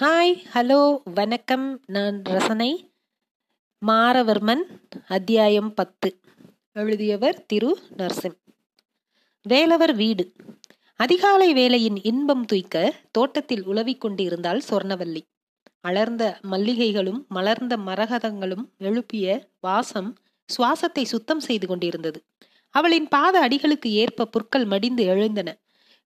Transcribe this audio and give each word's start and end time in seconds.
Hi 0.00 0.44
hello 0.54 1.00
வணக்கம். 1.04 1.80
நான் 1.86 2.22
ரசனை. 2.24 2.90
மாரவர்மன் 3.86 4.62
அத்தியாயம் 5.08 5.74
பத்து. 5.74 6.20
எழுதியவர் 6.72 7.46
திரு 7.46 7.78
நரசிம். 7.96 8.38
வேலவர் 9.42 9.94
வீடு. 9.94 10.32
அதிகாலை 10.96 11.52
வேலையின் 11.52 12.02
இன்பம் 12.02 12.44
துய்க்க 12.44 12.94
தோட்டத்தில் 13.10 13.64
உலவிக் 13.64 14.00
கொண்டிருந்தாள் 14.00 14.60
சொர்ணவல்லி. 14.70 15.20
அலர்ந்த 15.80 16.38
மல்லிகைகளும் 16.50 17.26
மலர்ந்த 17.28 17.76
மரகதங்களும் 17.76 18.68
எழுப்பிய 18.78 19.48
வாசம் 19.60 20.16
சுவாசத்தை 20.44 21.02
சுத்தம் 21.02 21.40
செய்து 21.40 21.66
கொண்டிருந்தது. 21.66 22.24
அவளின் 22.70 23.08
பாத 23.08 23.48
அடிகளுக்கு 23.48 23.86
ஏற்ப 23.86 24.26
புற்கள் 24.26 24.64
மடிந்து 24.64 25.04
எழுந்தன. 25.04 25.58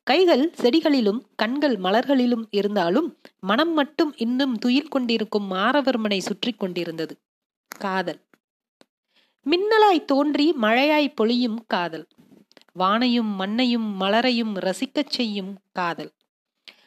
கைகள் 0.05 0.53
செடிகளிலும் 0.63 1.21
கண்கள் 1.37 1.77
மலர்களிலும் 1.77 2.45
இருந்தாலும் 2.51 3.17
மனம் 3.41 3.73
மட்டும் 3.73 4.15
இன்னும் 4.17 4.55
துயில் 4.55 4.89
கொண்டிருக்கும் 4.89 5.51
மாரவர்மனை 5.51 6.19
சுற்றி 6.19 6.53
கொண்டிருந்தது. 6.53 7.19
காதல். 7.69 8.21
மின்னலாய் 9.47 10.05
தோன்றி 10.05 10.55
மழையாய் 10.63 11.15
பொழியும் 11.15 11.65
காதல். 11.67 12.07
வானையும் 12.79 13.31
மண்ணையும் 13.39 14.01
மலரையும் 14.01 14.57
ரசிக்கச் 14.59 15.11
செய்யும் 15.11 15.59
காதல். 15.73 16.13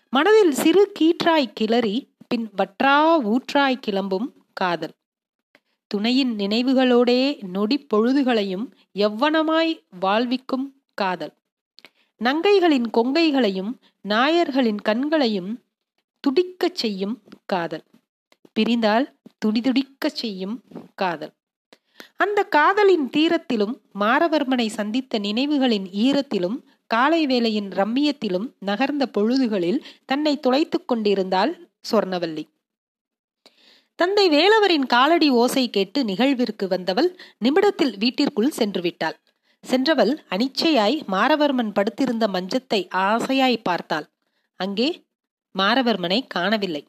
மனதில் 0.09 0.52
சிறு 0.52 0.91
கீற்றாய் 0.99 1.52
கிளறி 1.53 2.08
பின் 2.27 2.49
வற்றா 2.58 2.97
ஊற்றாய் 3.23 3.80
கிளம்பும் 3.80 4.34
காதல். 4.53 4.95
துணையின் 5.88 6.36
நினைவுகளோடே 6.36 7.44
நொடி 7.47 7.77
பொழுதுகளையும் 7.77 8.66
எவ்வனமாய் 8.95 9.80
வாழ்விக்கும் 9.99 10.81
காதல். 10.94 11.34
நங்கைகளின் 12.23 12.89
கொங்கைகளையும் 12.94 13.71
நாயர்களின் 14.02 14.81
கண்களையும் 14.81 15.63
துடிக்கச் 16.20 16.75
செய்யும் 16.75 17.21
காதல். 17.45 17.84
பிரிந்தால் 18.53 19.16
துடிதுடிக்கச் 19.45 20.13
செய்யும் 20.13 20.61
காதல். 20.95 21.31
அந்த 22.16 22.44
காதலின் 22.44 23.09
தீரத்திலும் 23.17 23.80
மாரவர்மனை 24.00 24.67
சந்தித்த 24.67 25.19
நினைவுகளின் 25.19 25.88
ஈரத்திலும் 25.92 26.64
காலை 26.88 27.25
வேளையின் 27.25 27.69
ரம்மியத்திலும் 27.69 28.53
நகர்ந்த 28.59 29.05
பொழுதுகளில் 29.05 29.83
தன்னை 30.05 30.39
துளைத்துக் 30.39 30.88
கொண்டிருந்தாள் 30.88 31.70
சொர்ணவல்லி. 31.92 32.44
தந்தை 33.95 34.30
வேலவரின் 34.30 34.86
காலடி 34.86 35.30
ஓசை 35.30 35.70
கேட்டு 35.70 36.03
நிகழ்விற்கு 36.03 36.67
வந்தவள் 36.67 37.20
நிமிடத்தில் 37.38 37.97
வீட்டிற்குள் 37.97 38.49
சென்று 38.49 38.81
விட்டாள். 38.81 39.17
சென்றவள் 39.70 40.14
அனிச்சையாய் 40.30 40.98
மாரவர்மன் 41.12 41.72
படுத்திருந்த 41.73 42.26
மஞ்சத்தை 42.28 42.80
ஆசையாய் 42.94 43.58
பார்த்தாள். 43.64 44.08
அங்கே 44.60 44.90
மாரவர்மனை 45.56 46.20
காணவில்லை. 46.28 46.84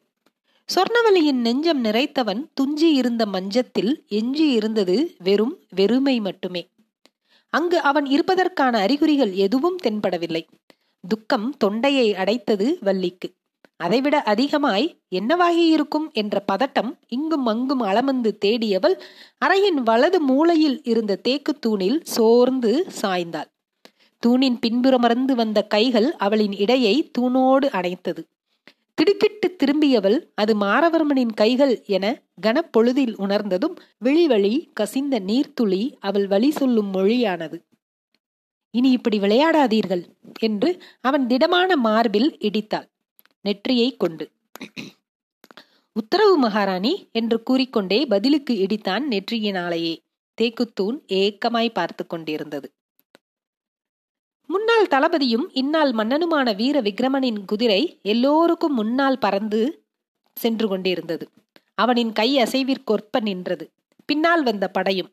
சொர்ணவலியின் 0.68 1.40
நெஞ்சம் 1.40 1.84
நிறைத்தவன் 1.84 2.42
துஞ்சி 2.54 2.88
இருந்த 2.92 3.26
மஞ்சத்தில் 3.26 3.92
எஞ்சி 4.08 4.46
இருந்தது 4.50 4.96
வெறும் 5.18 5.54
வெறுமை 5.74 6.20
மட்டுமே. 6.20 6.62
அங்கு 7.52 7.78
அவன் 7.80 8.06
இருப்பதற்கான 8.06 8.74
அறிகுறிகள் 8.78 9.32
எதுவும் 9.32 9.78
தென்படவில்லை. 9.82 10.42
துக்கம் 11.04 11.48
தொண்டையை 11.56 12.08
அடைத்தது 12.14 12.66
வள்ளிக்கு. 12.80 13.28
அதைவிட 13.80 14.22
அதிகமாய் 14.22 14.86
என்னவாகி 15.14 15.64
இருக்கும் 15.74 16.06
என்ற 16.12 16.44
பதட்டம் 16.52 16.90
இங்கும் 17.08 17.46
அங்கும் 17.46 17.82
அளமந்து 17.82 18.30
தேடியவள் 18.44 18.96
அறையின் 19.44 19.78
வலது 19.84 20.20
மூலையில் 20.20 20.78
இருந்த 20.82 21.16
தேக்கு 21.16 21.58
தூணில் 21.58 22.00
சோர்ந்து 22.04 22.72
சாய்ந்தாள். 23.02 23.50
தூணின் 24.22 24.58
பின்புறமர்ந்து 24.66 25.34
வந்த 25.34 25.62
கைகள் 25.62 26.08
அவளின் 26.16 26.52
இடையை 26.52 27.10
தூணோடு 27.18 27.66
அணைத்தது. 27.70 28.22
திடுக்கிட்டு 28.94 29.48
திரும்பியவள் 29.56 30.18
அது 30.34 30.52
மாரவர்மனின் 30.56 31.34
கைகள் 31.34 31.74
என 31.86 32.22
கனப்பொழுதில் 32.42 33.14
உணர்ந்ததும் 33.16 33.76
விழிவழி 34.04 34.54
கசிந்த 34.72 35.20
நீர்த்துளி 35.20 35.82
அவள் 36.00 36.26
வழி 36.26 36.50
சொல்லும் 36.50 36.90
மொழியானது. 36.94 37.58
இனி 38.74 38.90
இப்படி 38.90 39.18
விளையாடாதீர்கள் 39.18 40.04
என்று 40.40 40.70
அவன் 41.00 41.26
திடமான 41.26 41.76
மார்பில் 41.76 42.30
இடித்தாள். 42.38 42.88
நெற்றியை 43.48 43.88
கொண்டு. 43.96 44.26
உத்தரவு 45.92 46.34
மகாராணி 46.38 46.92
என்று 47.12 47.42
கூறிக்கொண்டே 47.42 47.98
பதிலுக்கு 48.06 48.54
இடித்தான் 48.54 49.04
நெற்றியினாலேயே 49.10 49.94
தேக்குத்தூண் 50.38 50.98
ஏக்கமாய் 51.12 51.72
பார்த்து 51.72 52.06
கொண்டிருந்தது. 52.06 52.68
முன்னாள் 54.46 54.86
தளபதியும் 54.86 55.46
இந்நாள் 55.52 55.92
மன்னனுமான 55.92 56.52
வீர 56.56 56.76
விக்ரமனின் 56.80 57.40
குதிரை 57.46 57.82
எல்லோருக்கும் 58.02 58.74
முன்னால் 58.74 59.18
பறந்து 59.18 59.60
சென்று 60.34 60.66
கொண்டிருந்தது. 60.68 61.26
அவனின் 61.74 62.12
கை 62.12 62.30
அசைவிற்கொற்ப 62.38 63.20
நின்றது. 63.20 63.66
பின்னால் 64.06 64.42
வந்த 64.42 64.68
படையும். 64.68 65.10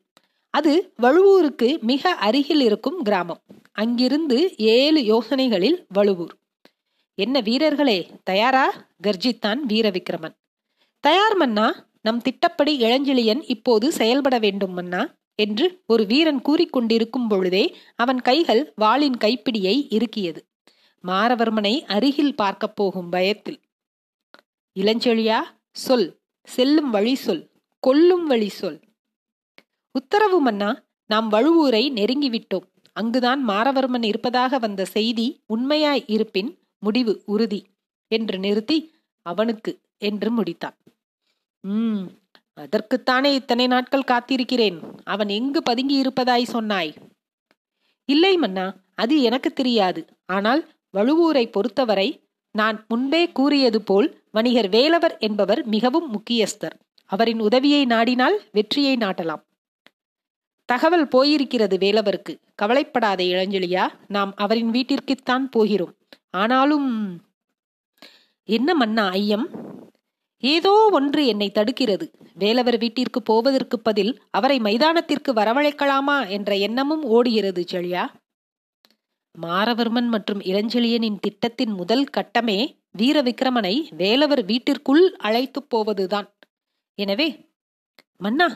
அது 0.49 0.73
வழுவூருக்கு 0.95 1.69
மிக 1.81 2.13
அருகில் 2.27 2.61
இருக்கும் 2.61 2.99
கிராமம். 3.01 3.41
அங்கிருந்து 3.73 4.37
ஏழு 4.57 5.01
யோசனைகளில் 5.01 5.79
வழுவூர். 5.89 6.35
என்ன 7.17 7.39
வீரர்களே 7.39 8.09
தயாரா? 8.23 8.87
கர்ஜித்தான் 9.03 9.59
வீரவிக்ரமன் 9.67 10.35
தயார் 10.99 11.35
மன்னா 11.35 11.87
நம் 12.01 12.21
திட்டப்படி 12.21 12.79
இளஞ்செழியன் 12.81 13.43
இப்போது 13.47 13.91
செயல்பட 13.91 14.39
வேண்டும் 14.39 14.73
மன்னா 14.73 15.15
என்று 15.35 15.83
ஒரு 15.87 16.05
வீரன் 16.05 16.41
கூறிக்கொண்டிருக்கும் 16.41 17.27
பொழுதே 17.29 17.77
அவன் 17.95 18.21
கைகள் 18.21 18.73
வாளின் 18.75 19.17
கைப்பிடியை 19.17 19.87
இறுக்கியது. 19.89 20.37
மாரவர்மனை 21.07 21.85
அருகில் 21.85 22.35
பார்க்கப் 22.35 22.75
போகும் 22.75 23.09
பயத்தில். 23.09 23.59
இளஞ்செழியா 24.79 25.39
சொல் 25.71 26.19
செல்லும் 26.43 26.89
வழி 26.89 27.15
சொல் 27.15 27.49
கொல்லும் 27.79 28.25
வழி 28.25 28.49
சொல். 28.49 28.79
உத்தரவு 29.91 30.39
மன்னா 30.41 30.83
நாம் 31.05 31.31
வழுவூரை 31.31 31.83
நெருங்கிவிட்டோம். 31.91 32.67
அங்குதான் 32.93 33.47
மாரவர்மன் 33.47 34.05
இருப்பதாக 34.05 34.57
வந்த 34.57 34.85
செய்தி 34.85 35.43
உண்மையாய் 35.45 36.03
இருப்பின் 36.07 36.51
முடிவு 36.79 37.21
உறுதி 37.25 37.61
என்று 38.07 38.39
நிறுத்தி 38.39 38.77
அவனுக்கு 39.21 39.79
என்று 39.97 40.43
முடித்தான். 40.43 40.77
உம் 41.59 42.03
அதற்குத்தானே 42.61 43.31
இத்தனை 43.33 43.67
நாட்கள் 43.67 44.09
காத்திருக்கிறேன். 44.11 44.77
அவன் 45.03 45.29
எங்கு 45.29 45.63
பதுங்கி 45.63 45.95
இருப்பதாய் 45.95 46.45
சொன்னாய்? 46.45 46.93
இல்லை 48.05 48.37
மன்னா 48.37 48.73
அது 48.95 49.21
எனக்கு 49.21 49.53
தெரியாது. 49.53 50.07
ஆனால் 50.25 50.61
வழுவூரை 50.93 51.51
பொறுத்தவரை 51.51 52.09
நான் 52.51 52.85
முன்பே 52.87 53.31
கூறியது 53.31 53.81
போல் 53.81 54.07
வணிகர் 54.31 54.69
வேலவர் 54.69 55.17
என்பவர் 55.17 55.65
மிகவும் 55.65 56.07
முக்கியஸ்தர். 56.13 56.75
அவரின் 57.05 57.39
உதவியை 57.39 57.85
நாடினால் 57.85 58.37
வெற்றியை 58.51 58.95
நாட்டலாம். 58.95 59.43
தகவல் 60.65 61.07
போயிருக்கிறது 61.07 61.75
வேலவருக்கு. 61.77 62.33
கவலைப்படாத 62.55 63.23
இளஞ்செழியா 63.23 63.87
நாம் 64.07 64.33
அவரின் 64.35 64.71
வீட்டிற்குத்தான் 64.71 65.45
போகிறோம். 65.51 65.93
ஆனாலும் 66.41 66.89
என்ன 68.49 68.69
மன்னா 68.73 69.05
ஐயம்? 69.19 69.45
ஏதோ 70.43 70.73
ஒன்று 70.91 71.21
என்னை 71.31 71.47
தடுக்கிறது. 71.53 72.05
வேலவர் 72.41 72.77
வீட்டிற்கு 72.77 73.19
போவதற்கு 73.21 73.77
பதில் 73.79 74.13
அவரை 74.29 74.57
மைதானத்திற்கு 74.59 75.31
வரவழைக்கலாமா 75.33 76.17
என்ற 76.29 76.51
எண்ணமும் 76.67 77.03
ஓடுகிறது 77.15 77.61
செழியா 77.73 78.03
மாரவர்மன் 79.35 80.09
மற்றும் 80.15 80.41
இளஞ்செழியனின் 80.51 81.19
திட்டத்தின் 81.19 81.73
முதல் 81.73 82.05
கட்டமே 82.17 82.59
வீர 82.91 83.17
விக்ரமனை 83.21 83.75
வேலவர் 84.01 84.43
வீட்டிற்குள் 84.45 85.03
அழைத்து 85.27 85.59
போவதுதான். 85.63 86.27
எனவே 86.97 87.27
மன்னா 88.17 88.47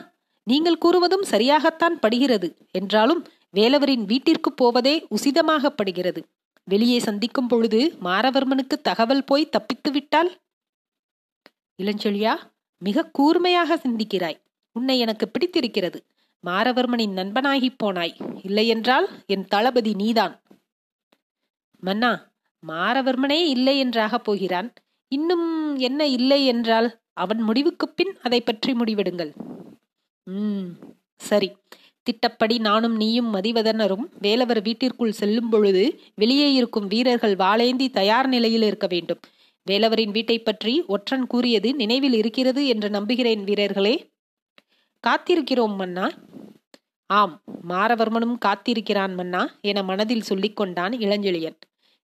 நீங்கள் 0.46 0.80
கூறுவதும் 0.84 1.26
சரியாகத்தான் 1.32 1.96
படுகிறது. 2.04 2.48
என்றாலும் 2.78 3.22
வேலவரின் 3.54 4.04
வீட்டிற்கு 4.04 4.50
போவதே 4.52 4.94
உசிதமாக 5.16 5.72
படுகிறது. 5.78 6.20
வெளியே 6.64 6.98
சந்திக்கும் 6.98 7.46
பொழுது 7.46 7.96
மாரவர்மனுக்கு 8.04 8.76
தகவல் 8.82 9.24
போய் 9.24 9.48
தப்பித்து 9.48 9.90
விட்டால்? 9.90 10.30
இளஞ்செழியா 11.78 12.34
மிக 12.78 13.04
கூர்மையாக 13.06 13.76
சிந்திக்கிறாய். 13.76 14.38
உன்னை 14.72 14.98
எனக்கு 14.98 15.28
பிடித்திருக்கிறது. 15.28 15.98
மாரவர்மனின் 16.44 17.16
நண்பனாகி 17.16 17.68
போனாய். 17.84 18.14
இல்லையென்றால் 18.42 19.08
என் 19.26 19.44
தளபதி 19.44 19.94
நீதான். 19.94 20.34
மன்னா 21.82 22.32
மாரவர்மனே 22.66 23.40
இல்லை 23.46 23.78
என்றாக 23.78 24.18
போகிறான். 24.18 24.72
இன்னும் 25.08 25.76
என்ன 25.76 26.06
இல்லை 26.06 26.46
என்றால் 26.46 26.88
அவன் 27.12 27.40
முடிவுக்கு 27.40 27.88
பின் 27.88 28.16
அதை 28.22 28.40
பற்றி 28.40 28.72
முடிவெடுங்கள். 28.72 29.32
உம் 30.26 30.68
சரி. 31.16 31.48
திட்டப்படி 32.10 32.58
நானும் 32.58 32.96
நீயும் 32.96 33.34
மதிவதனரும் 33.34 34.04
வேலவர் 34.20 34.62
வீட்டிற்குள் 34.62 35.12
செல்லும் 35.12 35.48
பொழுது 35.48 36.00
வெளியே 36.14 36.52
இருக்கும் 36.52 36.86
வீரர்கள் 36.86 37.36
வாளேந்தி 37.36 37.90
தயார் 37.90 38.28
நிலையில் 38.28 38.62
இருக்க 38.62 38.86
வேண்டும். 38.86 39.20
வேலவரின் 39.70 40.10
வீட்டை 40.10 40.38
பற்றி 40.38 40.82
ஒற்றன் 40.86 41.26
கூறியது 41.26 41.74
நினைவில் 41.74 42.12
இருக்கிறது 42.12 42.66
என்று 42.66 42.90
நம்புகிறேன் 42.90 43.44
வீரர்களே. 43.44 44.10
காத்திருக்கிறோம் 45.06 45.76
மன்னா? 45.76 46.10
ஆம் 47.06 47.42
மாரவர்மனும் 47.68 48.36
காத்திருக்கிறான் 48.38 49.14
மன்னா 49.14 49.58
என 49.60 49.82
மனதில் 49.82 50.22
சொல்லிக் 50.22 50.56
கொண்டான் 50.56 50.92
இளஞ்செழியன். 50.92 51.56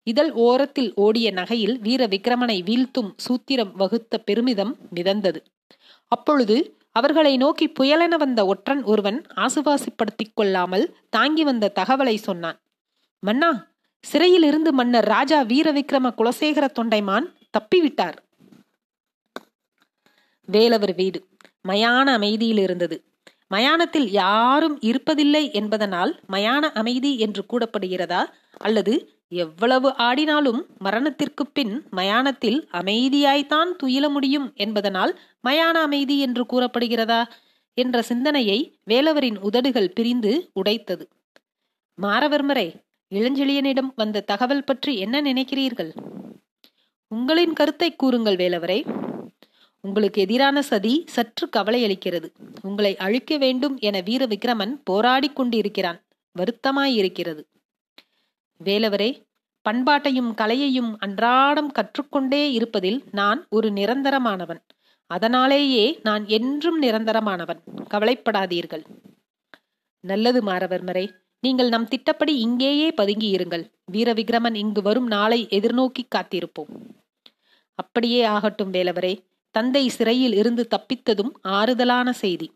இதழ் 0.06 0.30
ஓரத்தில் 0.30 0.92
ஓடிய 0.94 1.32
நகையில் 1.32 1.76
வீர 1.78 2.06
விக்ரமனை 2.06 2.58
வீழ்த்தும் 2.62 3.10
சூத்திரம் 3.16 3.72
வகுத்த 3.72 4.18
பெருமிதம் 4.18 4.76
மிதந்தது. 4.94 5.40
அப்பொழுது 6.12 6.75
அவர்களை 6.98 7.32
நோக்கி 7.36 7.66
புயலென 7.78 8.14
வந்த 8.16 8.40
ஒற்றன் 8.46 8.82
ஒருவன் 8.84 9.18
ஆசுவாசிப்படுத்திக் 9.36 10.34
கொள்ளாமல் 10.34 10.84
தாங்கி 11.10 11.44
வந்த 11.44 11.72
தகவலை 11.80 12.16
சொன்னான். 12.28 12.58
மன்னா 13.22 13.50
சிறையில் 14.04 14.46
இருந்து 14.50 14.70
மன்னர் 14.72 15.08
ராஜா 15.14 15.38
வீரவிக்ரம 15.52 16.12
குலசேகர 16.18 16.66
தொண்டைமான் 16.78 17.26
தப்பிவிட்டார். 17.56 18.16
வேலவர் 20.48 20.94
வீடு 20.94 21.20
மயான 21.68 22.06
அமைதியில் 22.18 22.58
இருந்தது. 22.58 22.96
மயானத்தில் 23.54 24.08
யாரும் 24.22 24.76
இருப்பதில்லை 24.80 25.42
என்பதனால் 25.52 26.12
மயான 26.32 26.64
அமைதி 26.80 27.12
என்று 27.18 27.42
கூடப்படுகிறதா 27.50 28.22
அல்லது 28.58 28.94
எவ்வளவு 29.28 29.94
ஆடினாலும் 29.96 30.66
மரணத்திற்கு 30.78 31.46
பின் 31.46 31.86
மயானத்தில் 31.90 32.68
அமைதியாய்த்தான் 32.72 33.70
துயில 33.82 34.10
முடியும் 34.10 34.52
என்பதனால் 34.54 35.18
மயான 35.48 35.80
அமைதி 35.82 36.18
என்று 36.18 36.46
கூறப்படுகிறதா 36.52 37.24
என்ற 37.74 38.02
சிந்தனையை 38.02 38.58
வேலவரின் 38.90 39.38
உதடுகள் 39.38 39.90
பிரிந்து 39.90 40.50
உடைத்தது. 40.52 41.08
மாரவர்மரே 42.02 42.68
இளஞ்செழியனிடம் 43.12 43.90
வந்த 43.94 44.20
தகவல் 44.20 44.64
பற்றி 44.64 44.98
என்ன 44.98 45.20
நினைக்கிறீர்கள்? 45.20 45.90
உங்களின் 47.08 47.52
கருத்தை 47.52 47.96
கூறுங்கள் 47.96 48.36
வேலவரே. 48.36 48.80
உங்களுக்கு 49.80 50.22
எதிரான 50.22 50.62
சதி 50.62 51.04
சற்று 51.06 51.48
கவலை 51.48 51.82
அளிக்கிறது. 51.84 52.28
உங்களை 52.62 52.96
அழிக்க 52.96 53.36
வேண்டும் 53.36 53.76
என 53.78 54.00
வீர 54.00 54.26
விக்ரமன் 54.26 54.74
போராடி 54.84 55.28
கொண்டிருக்கிறான் 55.32 56.00
வருத்தமாயிருக்கிறது 56.36 57.42
வேலவரே 58.64 59.10
பண்பாட்டையும் 59.66 60.30
கலையையும் 60.34 60.96
அன்றாடம் 60.98 61.70
கற்றுக்கொண்டே 61.72 62.52
இருப்பதில் 62.52 63.02
நான் 63.10 63.46
ஒரு 63.50 63.70
நிரந்தரமானவன். 63.70 64.60
அதனாலேயே 65.10 65.98
நான் 66.02 66.26
என்றும் 66.26 66.82
நிரந்தரமானவன். 66.82 67.60
கவலைப்படாதீர்கள். 67.90 68.84
நல்லது 70.00 70.42
மாறவர்மரே 70.42 71.06
நீங்கள் 71.40 71.68
நம் 71.68 71.88
திட்டப்படி 71.88 72.38
இங்கேயே 72.38 72.90
பதுங்கி 72.90 73.36
இருங்கள் 73.36 73.64
வீர 73.84 74.12
விக்ரமன் 74.12 74.54
இங்கு 74.54 74.82
வரும் 74.82 75.06
நாளை 75.06 75.46
எதிர்நோக்கி 75.50 76.02
காத்திருப்போம். 76.14 76.72
அப்படியே 77.74 78.24
ஆகட்டும் 78.24 78.72
வேலவரே 78.72 79.14
தந்தை 79.50 79.88
சிறையில் 79.88 80.34
இருந்து 80.34 80.68
தப்பித்ததும் 80.70 81.32
ஆறுதலான 81.48 82.10
செய்தி. 82.12 82.48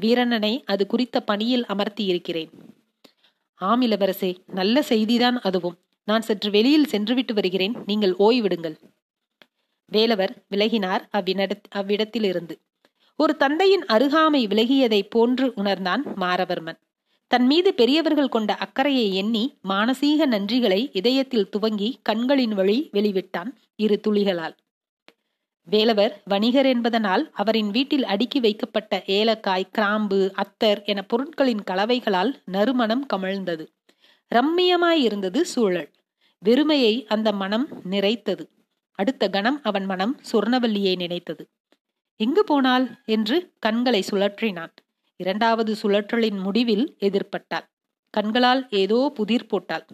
வீரனனை 0.00 0.62
அது 0.64 0.86
குறித்த 0.86 1.20
பணியில் 1.20 1.66
அமர்த்தி 1.66 2.04
இருக்கிறேன் 2.04 2.50
ஆம் 3.60 3.80
இளவரசே 3.80 4.36
நல்ல 4.46 4.84
செய்திதான் 4.88 5.38
அதுவும். 5.40 5.76
நான் 6.04 6.22
சற்று 6.22 6.50
வெளியில் 6.50 6.86
சென்றுவிட்டு 6.86 7.34
வருகிறேன். 7.34 7.76
நீங்கள் 7.86 8.14
ஓய்விடுங்கள். 8.18 8.76
வேலவர் 9.92 10.44
விலகினார் 10.50 11.02
அவ்விட 11.10 11.50
அவ்விடத்திலிருந்து. 11.68 12.54
ஒரு 13.16 13.36
தந்தையின் 13.36 13.84
அருகாமை 13.84 14.46
விலகியதை 14.46 15.02
போன்று 15.08 15.52
உணர்ந்தான் 15.54 16.04
மாரவர்மன். 16.16 16.78
தன் 17.26 17.46
மீது 17.46 17.74
பெரியவர்கள் 17.74 18.28
கொண்ட 18.28 18.54
அக்கறையை 18.54 19.14
எண்ணி 19.14 19.58
மானசீக 19.68 20.26
நன்றிகளை 20.26 20.90
இதயத்தில் 20.92 21.48
துவங்கி 21.48 21.98
கண்களின் 22.02 22.54
வழி 22.54 22.90
வெளிவிட்டான் 22.92 23.50
இரு 23.76 24.00
துளிகளால். 24.08 24.56
வேலவர் 25.68 26.12
வணிகர் 26.24 26.66
என்பதனால் 26.66 27.24
அவரின் 27.32 27.70
வீட்டில் 27.70 28.04
அடுக்கி 28.04 28.40
வைக்கப்பட்ட 28.40 29.02
ஏலக்காய் 29.06 29.70
கிராம்பு 29.70 30.18
அத்தர் 30.36 30.80
என 30.84 31.02
பொருட்களின் 31.02 31.62
கலவைகளால் 31.70 32.32
நறுமணம் 32.44 33.04
கமழ்ந்தது. 33.12 33.64
ரம்மியமாயிருந்தது 34.32 35.40
சூழல். 35.44 35.88
வெறுமையை 36.42 36.94
அந்த 37.06 37.32
மனம் 37.32 37.66
நிறைத்தது. 37.90 38.44
அடுத்த 38.98 39.24
கணம் 39.28 39.58
அவன் 39.62 39.86
மனம் 39.86 40.14
சொர்ணவல்லியை 40.32 40.94
நினைத்தது. 40.96 41.44
எங்கு 42.20 42.44
போனாள் 42.44 42.86
என்று 43.06 43.36
கண்களை 43.58 44.02
சுழற்றினான். 44.10 44.74
இரண்டாவது 45.20 45.72
சுழற்றலின் 45.82 46.38
முடிவில் 46.38 46.96
எதிர்பட்டாள். 47.00 47.66
கண்களால் 48.14 48.62
ஏதோ 48.74 49.12
புதிர் 49.14 49.46
போட்டாள். 49.46 49.84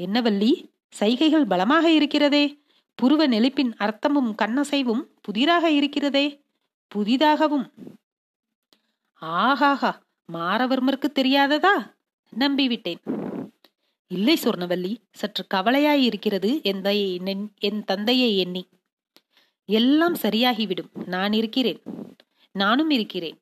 என்ன 0.00 0.20
வள்ளி? 0.20 0.52
சைகைகள் 0.94 1.46
பலமாக 1.46 1.86
இருக்கிறதே! 1.90 2.44
புருவ 3.02 3.28
நெளிப்பின் 3.28 3.74
அர்த்தமும் 3.78 4.34
கண்ணசைவும் 4.42 5.02
புதிராக 5.20 5.70
இருக்கிறதே 5.70 6.40
புதிதாகவும். 6.94 7.70
ஆஹாஹா 9.20 9.92
மாரவர்மருக்கு 10.32 11.06
தெரியாததா? 11.14 11.94
நம்பிவிட்டேன். 12.38 13.00
இல்லை 14.08 14.38
சொர்ணவல்லி 14.42 14.96
சற்று 15.10 15.46
கவலையாய் 15.54 16.02
இருக்கிறது 16.02 16.60
என் 17.58 17.84
தந்தையை 17.84 18.38
எண்ணி. 18.38 18.68
எல்லாம் 19.64 20.14
சரியாகிவிடும் 20.14 21.04
நான் 21.06 21.32
இருக்கிறேன். 21.32 21.80
நானும் 22.52 22.90
இருக்கிறேன். 22.90 23.38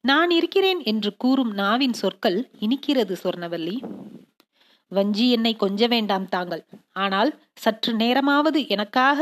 நான் 0.00 0.30
இருக்கிறேன் 0.30 0.84
என்று 0.84 1.16
கூறும் 1.16 1.50
நாவின் 1.50 1.92
சொற்கள் 1.92 2.50
இனிக்கிறது 2.60 3.16
சொர்ணவல்லி. 3.24 4.05
வஞ்சி 4.92 5.30
என்னை 5.30 5.52
கொஞ்ச 5.56 5.86
வேண்டாம் 5.86 6.26
தாங்கள். 6.28 6.62
ஆனால் 6.92 7.30
சற்று 7.54 7.92
நேரமாவது 7.92 8.60
எனக்காக 8.68 9.20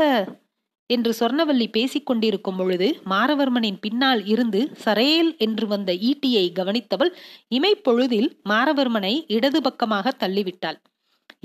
என்று 0.89 1.11
சொர்ணவல்லி 1.19 1.67
பேசிக் 1.67 2.05
கொண்டிருக்கும் 2.05 2.57
பொழுது 2.57 2.87
மாரவர்மனின் 3.05 3.79
பின்னால் 3.79 4.21
இருந்து 4.25 4.59
சரேல் 4.85 5.31
என்று 5.37 5.67
வந்த 5.67 5.91
ஈட்டியை 6.09 6.45
கவனித்தவள் 6.53 7.11
இமைப்பொழுதில் 7.49 8.29
மாரவர்மனை 8.49 9.13
இடது 9.27 9.61
பக்கமாக 9.61 10.13
தள்ளிவிட்டாள். 10.19 10.77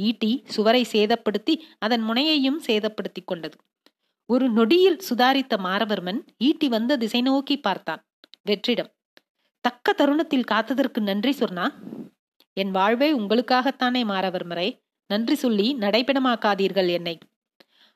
ஈட்டி 0.08 0.32
சுவரை 0.46 0.82
சேதப்படுத்தி 0.92 1.54
அதன் 1.78 2.04
முனையையும் 2.08 2.60
சேதப்படுத்தி 2.66 3.22
கொண்டது. 3.24 3.56
ஒரு 4.26 4.46
நொடியில் 4.50 5.00
சுதாரித்த 5.08 5.54
மாரவர்மன் 5.58 6.20
ஈட்டி 6.38 6.68
வந்த 6.68 6.96
திசை 6.96 7.20
நோக்கி 7.20 7.56
பார்த்தான். 7.58 8.02
வெற்றிடம். 8.44 8.90
தக்க 9.64 9.92
தருணத்தில் 9.92 10.48
காத்ததற்கு 10.50 11.00
நன்றி 11.00 11.32
சொன்னா 11.32 11.64
என் 12.60 12.70
வாழ்வே 12.70 13.08
உங்களுக்காகத்தானே 13.18 14.02
மாறவர்மரை 14.12 14.68
நன்றி 15.10 15.34
சொல்லி 15.34 15.66
நடைபெணமாக்காதீர்கள் 15.80 16.90
என்னை. 16.90 17.14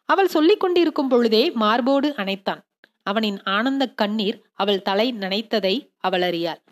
அவள் 0.08 0.28
சொல்லிக் 0.28 0.60
கொண்டிருக்கும் 0.60 1.08
பொழுதே 1.08 1.42
மார்போடு 1.54 2.08
அணைத்தான். 2.16 2.62
அவனின் 3.02 3.38
ஆனந்த 3.42 3.84
கண்ணீர் 3.88 4.38
அவள் 4.52 4.82
தலை 4.82 5.06
நனைத்ததை 5.18 5.74
அவள் 5.98 6.22
அறியாள். 6.22 6.62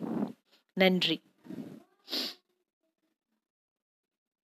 நன்றி. 0.73 1.17